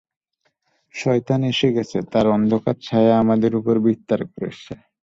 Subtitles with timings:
[0.95, 4.73] শয়তান এসে গেছে, তার অন্ধকার ছায়া আমাদের উপর বিস্তার করেছে।